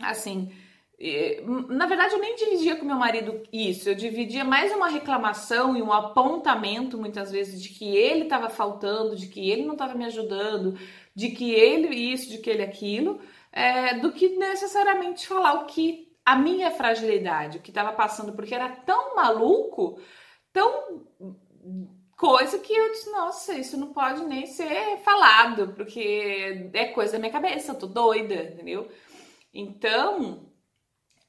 [0.00, 0.52] assim.
[1.68, 5.82] Na verdade, eu nem dividia com meu marido isso, eu dividia mais uma reclamação e
[5.82, 10.04] um apontamento, muitas vezes, de que ele estava faltando, de que ele não estava me
[10.04, 10.78] ajudando,
[11.12, 16.12] de que ele isso, de que ele aquilo, é, do que necessariamente falar o que
[16.24, 20.00] a minha fragilidade, o que estava passando, porque era tão maluco,
[20.52, 21.04] tão
[22.16, 27.18] coisa que eu disse, nossa, isso não pode nem ser falado, porque é coisa da
[27.18, 28.88] minha cabeça, eu tô doida, entendeu?
[29.52, 30.51] Então,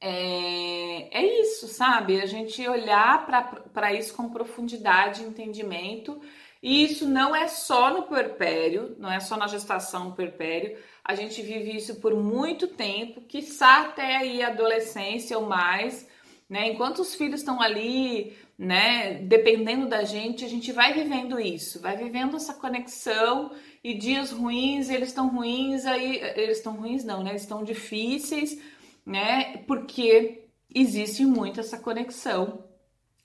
[0.05, 2.19] é, é isso, sabe?
[2.19, 3.25] A gente olhar
[3.73, 6.19] para isso com profundidade, entendimento,
[6.61, 11.15] e isso não é só no puerpério, não é só na gestação no puerpério, a
[11.15, 16.05] gente vive isso por muito tempo, quiçá até aí a adolescência ou mais,
[16.49, 16.67] né?
[16.67, 21.95] Enquanto os filhos estão ali, né, dependendo da gente, a gente vai vivendo isso, vai
[21.95, 23.51] vivendo essa conexão
[23.81, 27.29] e dias ruins, eles estão ruins, aí eles estão ruins não, né?
[27.29, 28.59] Eles estão difíceis,
[29.05, 29.57] né?
[29.67, 32.65] Porque existe muito essa conexão.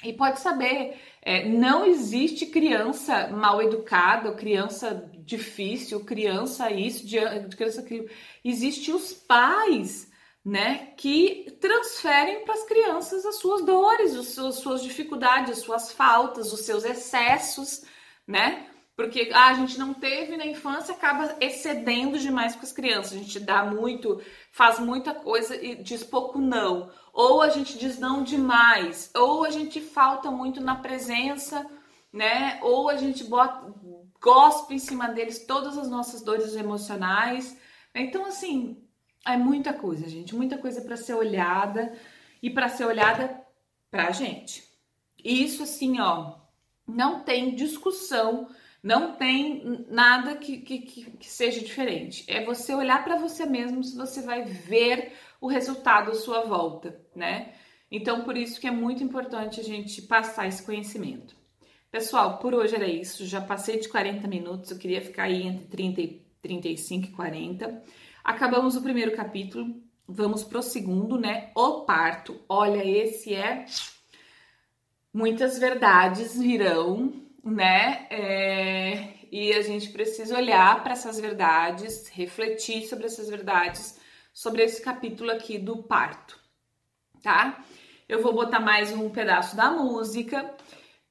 [0.04, 7.04] E pode saber, é, não existe criança mal educada, criança difícil, criança isso,
[7.56, 8.08] criança aquilo.
[8.44, 10.08] Existe os pais,
[10.44, 16.52] né, que transferem para as crianças as suas dores, as suas dificuldades, as suas faltas,
[16.52, 17.84] os seus excessos,
[18.26, 18.67] né?
[18.98, 23.12] Porque ah, a gente não teve na infância, acaba excedendo demais com as crianças.
[23.12, 24.20] A gente dá muito,
[24.50, 26.90] faz muita coisa e diz pouco não.
[27.12, 31.64] Ou a gente diz não demais, ou a gente falta muito na presença,
[32.12, 32.58] né?
[32.60, 33.72] Ou a gente bota,
[34.20, 37.56] gospe em cima deles todas as nossas dores emocionais.
[37.94, 38.82] Então, assim,
[39.24, 41.96] é muita coisa, gente, muita coisa para ser olhada
[42.42, 43.46] e para ser olhada
[43.92, 44.64] pra gente.
[45.24, 46.34] Isso, assim, ó,
[46.84, 48.48] não tem discussão,
[48.82, 52.24] não tem nada que, que, que seja diferente.
[52.28, 57.00] É você olhar para você mesmo se você vai ver o resultado à sua volta,
[57.14, 57.54] né?
[57.90, 61.34] Então, por isso que é muito importante a gente passar esse conhecimento.
[61.90, 63.26] Pessoal, por hoje era isso.
[63.26, 67.82] Já passei de 40 minutos, eu queria ficar aí entre 30 e 35 e 40.
[68.22, 69.74] Acabamos o primeiro capítulo,
[70.06, 71.50] vamos pro segundo, né?
[71.54, 72.38] O parto.
[72.48, 73.64] Olha, esse é.
[75.12, 78.06] Muitas verdades virão, né?
[78.10, 79.14] É...
[79.30, 84.00] E a gente precisa olhar para essas verdades, refletir sobre essas verdades,
[84.32, 86.38] sobre esse capítulo aqui do parto,
[87.22, 87.62] tá?
[88.08, 90.56] Eu vou botar mais um pedaço da música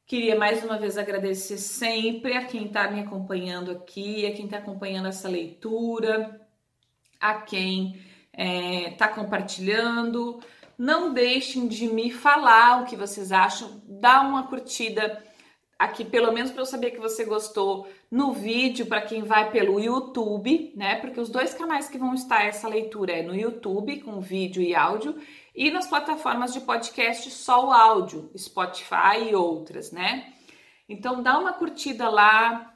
[0.08, 4.60] Queria mais uma vez agradecer sempre a quem está me acompanhando aqui, a quem está
[4.60, 6.40] acompanhando essa leitura,
[7.20, 10.40] a quem está é, tá compartilhando.
[10.78, 15.22] Não deixem de me falar o que vocês acham, dá uma curtida
[15.78, 19.80] aqui, pelo menos para eu saber que você gostou no vídeo, para quem vai pelo
[19.80, 20.96] YouTube, né?
[20.96, 24.76] Porque os dois canais que vão estar essa leitura é no YouTube, com vídeo e
[24.76, 25.16] áudio,
[25.56, 30.34] e nas plataformas de podcast só o áudio, Spotify e outras, né?
[30.90, 32.74] Então dá uma curtida lá,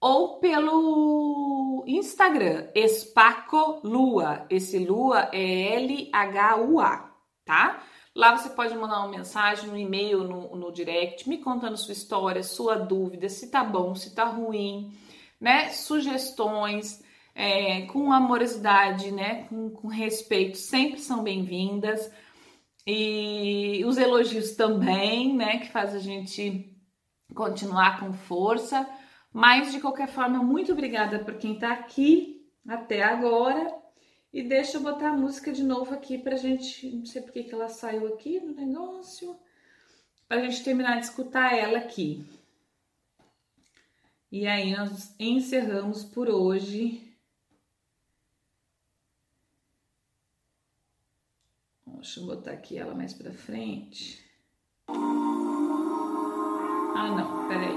[0.00, 4.46] ou pelo Instagram, Espaco Lua.
[4.50, 7.10] Esse Lua é L-H-U-A,
[7.44, 7.82] tá?
[8.14, 12.42] Lá você pode mandar uma mensagem, um e-mail no, no direct, me contando sua história,
[12.42, 14.96] sua dúvida, se tá bom, se tá ruim,
[15.40, 15.70] né?
[15.70, 17.02] Sugestões,
[17.34, 19.44] é, com amorosidade, né?
[19.48, 22.10] Com, com respeito, sempre são bem-vindas.
[22.86, 26.72] E os elogios também, né, que faz a gente
[27.34, 28.88] continuar com força.
[29.32, 33.74] Mas de qualquer forma, muito obrigada por quem tá aqui até agora.
[34.32, 37.48] E deixa eu botar a música de novo aqui pra gente, não sei por que
[37.50, 39.36] ela saiu aqui no negócio,
[40.28, 42.24] pra gente terminar de escutar ela aqui.
[44.30, 47.05] E aí nós encerramos por hoje.
[52.06, 54.24] Deixa eu botar aqui ela mais pra frente.
[54.88, 54.94] Ah,
[57.10, 57.76] não, peraí.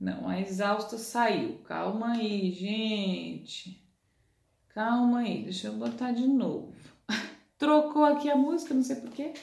[0.00, 1.58] Não, a exausta saiu.
[1.58, 3.86] Calma aí, gente.
[4.70, 6.74] Calma aí, deixa eu botar de novo.
[7.58, 9.34] Trocou aqui a música, não sei porquê.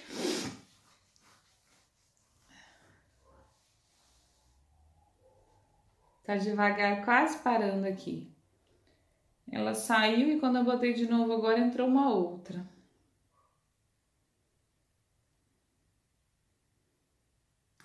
[6.24, 8.35] Tá devagar, quase parando aqui.
[9.56, 12.70] Ela saiu e quando eu botei de novo agora entrou uma outra.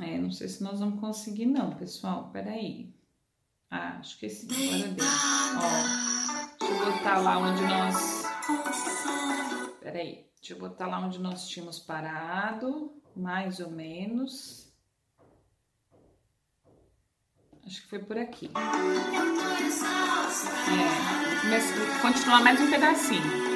[0.00, 2.28] É, não sei se nós vamos conseguir não, pessoal.
[2.32, 2.92] Peraí.
[3.70, 5.06] Ah, acho que sim, agora deu.
[5.58, 8.22] Ó, deixa eu botar lá onde nós...
[9.78, 14.69] Peraí, deixa eu botar lá onde nós tínhamos parado, mais ou menos.
[17.66, 18.50] Acho que foi por aqui.
[18.54, 18.60] É,
[21.48, 21.64] mas
[22.00, 23.49] continuar mais um pedacinho.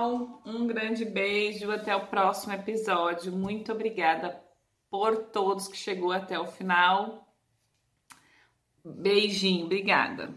[0.00, 0.42] Pessoal.
[0.46, 1.70] Um grande beijo.
[1.70, 3.32] Até o próximo episódio.
[3.32, 4.42] Muito obrigada
[4.90, 7.26] por todos que chegou até o final.
[8.84, 10.34] Beijinho, obrigada.